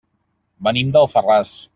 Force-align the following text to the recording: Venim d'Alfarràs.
Venim 0.67 0.89
d'Alfarràs. 0.95 1.53